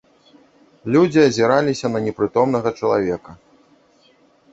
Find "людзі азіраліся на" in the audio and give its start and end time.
0.95-1.99